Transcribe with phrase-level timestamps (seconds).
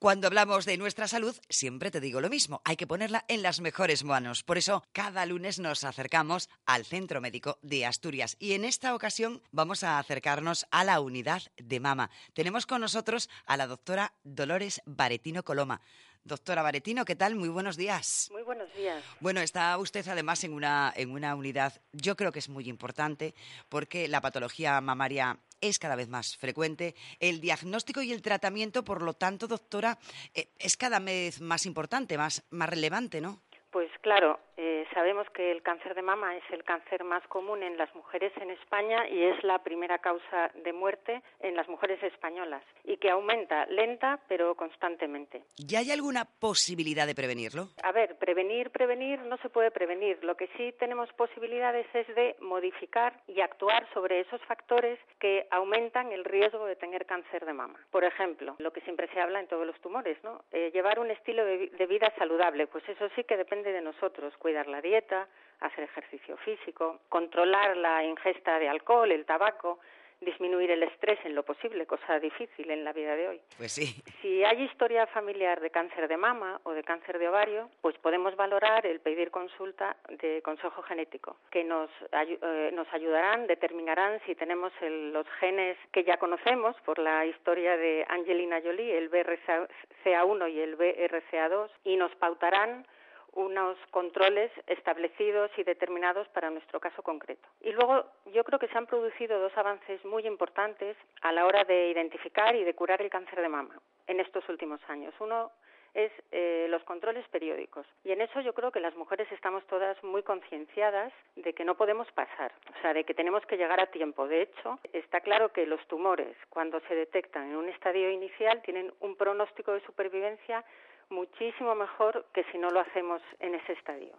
[0.00, 3.60] Cuando hablamos de nuestra salud, siempre te digo lo mismo, hay que ponerla en las
[3.60, 4.42] mejores manos.
[4.42, 9.42] Por eso, cada lunes nos acercamos al Centro Médico de Asturias y en esta ocasión
[9.52, 12.10] vamos a acercarnos a la unidad de mama.
[12.32, 15.82] Tenemos con nosotros a la doctora Dolores Baretino Coloma.
[16.24, 17.34] Doctora Baretino, ¿qué tal?
[17.34, 18.28] Muy buenos días.
[18.30, 19.02] Muy buenos días.
[19.20, 23.34] Bueno, está usted además en una, en una unidad, yo creo que es muy importante,
[23.70, 26.94] porque la patología mamaria es cada vez más frecuente.
[27.20, 29.98] El diagnóstico y el tratamiento, por lo tanto, doctora,
[30.34, 33.40] eh, es cada vez más importante, más, más relevante, ¿no?
[33.70, 37.76] Pues claro, eh, sabemos que el cáncer de mama es el cáncer más común en
[37.76, 42.62] las mujeres en España y es la primera causa de muerte en las mujeres españolas
[42.84, 45.42] y que aumenta lenta pero constantemente.
[45.56, 47.68] ¿Ya hay alguna posibilidad de prevenirlo?
[47.82, 50.22] A ver, prevenir, prevenir no se puede prevenir.
[50.24, 56.12] Lo que sí tenemos posibilidades es de modificar y actuar sobre esos factores que aumentan
[56.12, 57.78] el riesgo de tener cáncer de mama.
[57.90, 60.44] Por ejemplo, lo que siempre se habla en todos los tumores, ¿no?
[60.52, 64.66] Eh, llevar un estilo de vida saludable, pues eso sí que depende de nosotros, cuidar
[64.80, 65.28] la dieta,
[65.60, 69.78] hacer ejercicio físico, controlar la ingesta de alcohol, el tabaco,
[70.22, 73.40] disminuir el estrés en lo posible, cosa difícil en la vida de hoy.
[73.56, 74.02] Pues sí.
[74.20, 78.36] Si hay historia familiar de cáncer de mama o de cáncer de ovario, pues podemos
[78.36, 84.72] valorar el pedir consulta de consejo genético, que nos, eh, nos ayudarán, determinarán si tenemos
[84.80, 90.76] los genes que ya conocemos por la historia de Angelina Jolie, el BRCA1 y el
[90.76, 92.86] BRCA2, y nos pautarán
[93.32, 97.48] unos controles establecidos y determinados para nuestro caso concreto.
[97.60, 101.64] Y luego yo creo que se han producido dos avances muy importantes a la hora
[101.64, 105.14] de identificar y de curar el cáncer de mama en estos últimos años.
[105.20, 105.50] Uno
[105.94, 107.86] es eh, los controles periódicos.
[108.04, 111.76] Y en eso yo creo que las mujeres estamos todas muy concienciadas de que no
[111.76, 114.28] podemos pasar, o sea, de que tenemos que llegar a tiempo.
[114.28, 118.92] De hecho, está claro que los tumores, cuando se detectan en un estadio inicial, tienen
[119.00, 120.64] un pronóstico de supervivencia
[121.10, 124.12] muchísimo mejor que si no lo hacemos en ese estadio.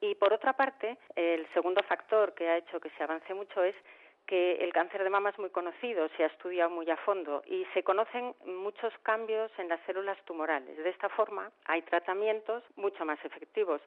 [0.00, 3.74] Y, por otra parte, el segundo factor que ha hecho que se avance mucho es
[4.26, 7.64] que el cáncer de mama es muy conocido, se ha estudiado muy a fondo y
[7.74, 10.76] se conocen muchos cambios en las células tumorales.
[10.76, 13.80] De esta forma, hay tratamientos mucho más efectivos.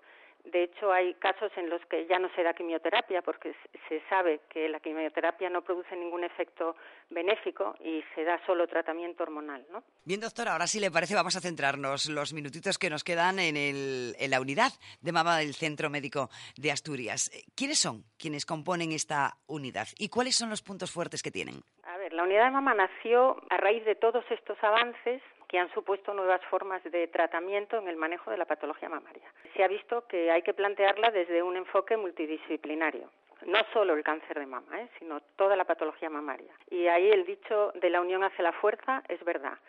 [0.43, 3.55] De hecho, hay casos en los que ya no se da quimioterapia porque
[3.87, 6.75] se sabe que la quimioterapia no produce ningún efecto
[7.09, 9.65] benéfico y se da solo tratamiento hormonal.
[9.71, 9.83] ¿no?
[10.03, 13.55] Bien, doctora, ahora sí le parece, vamos a centrarnos los minutitos que nos quedan en,
[13.55, 14.71] en la unidad
[15.01, 17.31] de mama del Centro Médico de Asturias.
[17.55, 21.61] ¿Quiénes son quienes componen esta unidad y cuáles son los puntos fuertes que tienen?
[21.83, 25.21] A ver, la unidad de mama nació a raíz de todos estos avances
[25.53, 29.31] que han supuesto nuevas formas de tratamiento en el manejo de la patología mamaria.
[29.55, 33.07] Se ha visto que hay que plantearla desde un enfoque multidisciplinario
[33.45, 34.87] no solo el cáncer de mama, ¿eh?
[34.97, 36.51] sino toda la patología mamaria.
[36.71, 39.59] Y ahí el dicho de la unión hace la fuerza es verdad.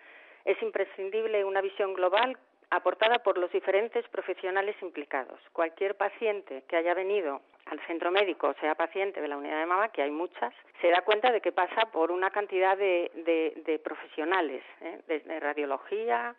[0.44, 2.38] Es imprescindible una visión global
[2.70, 5.40] aportada por los diferentes profesionales implicados.
[5.52, 7.42] Cualquier paciente que haya venido
[7.74, 11.02] al centro médico, sea paciente de la unidad de mama, que hay muchas, se da
[11.02, 15.00] cuenta de que pasa por una cantidad de, profesionales, ¿eh?
[15.08, 16.34] desde radiología,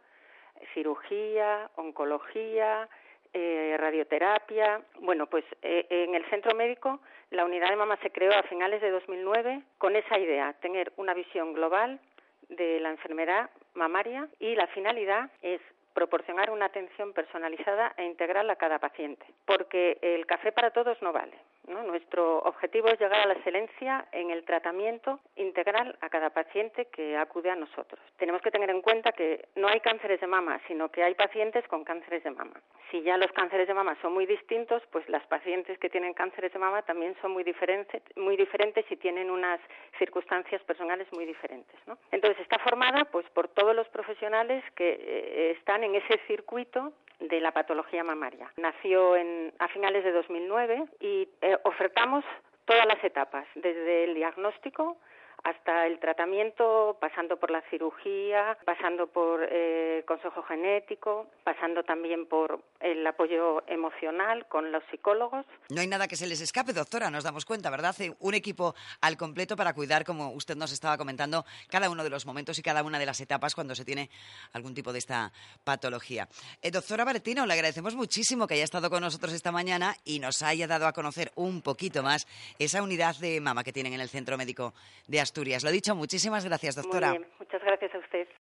[0.74, 2.88] cirugía, oncología,
[3.34, 4.82] eh, radioterapia.
[5.02, 7.02] Bueno, pues eh, en el centro médico
[7.32, 11.14] la unidad de mama se creó a finales de 2009 con esa idea, tener una
[11.14, 12.00] visión global
[12.48, 15.60] de la enfermedad mamaria y la finalidad es
[15.96, 21.12] proporcionar una atención personalizada e integral a cada paciente, porque el café para todos no
[21.12, 21.36] vale.
[21.68, 27.18] Nuestro objetivo es llegar a la excelencia en el tratamiento integral a cada paciente que
[27.18, 28.00] acude a nosotros.
[28.18, 31.68] Tenemos que tener en cuenta que no hay cánceres de mama, sino que hay pacientes
[31.68, 32.62] con cánceres de mama.
[32.92, 36.54] Si ya los cánceres de mama son muy distintos, pues las pacientes que tienen cánceres
[36.54, 39.60] de mama también son muy diferentes, muy diferentes y tienen unas
[39.98, 41.76] circunstancias personales muy diferentes.
[42.12, 47.40] Entonces está formada pues por todos los profesionales que eh, están en ese circuito de
[47.40, 48.52] la patología mamaria.
[48.58, 52.24] Nació en, a finales de 2009 y eh, ofertamos
[52.66, 54.98] todas las etapas, desde el diagnóstico
[55.46, 62.62] hasta el tratamiento, pasando por la cirugía, pasando por eh, consejo genético, pasando también por
[62.80, 65.46] el apoyo emocional con los psicólogos.
[65.70, 67.96] No hay nada que se les escape, doctora, nos damos cuenta, ¿verdad?
[68.22, 72.26] Un equipo al completo para cuidar, como usted nos estaba comentando, cada uno de los
[72.26, 74.10] momentos y cada una de las etapas cuando se tiene
[74.54, 75.32] algún tipo de esta
[75.64, 76.28] patología.
[76.64, 80.42] Eh, doctora Baretino, le agradecemos muchísimo que haya estado con nosotros esta mañana y nos
[80.42, 82.26] haya dado a conocer un poquito más
[82.58, 84.74] esa unidad de mama que tienen en el Centro Médico
[85.06, 85.66] de Asturias.
[85.66, 87.10] Lo dicho, muchísimas gracias, doctora.
[87.10, 88.26] Muy bien, muchas gracias a usted.